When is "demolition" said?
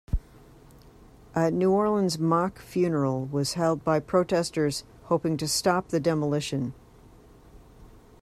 5.99-6.73